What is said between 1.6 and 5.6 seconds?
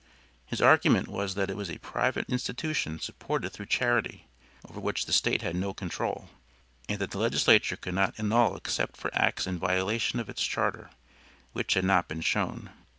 a private institution supported through charity, over which the State had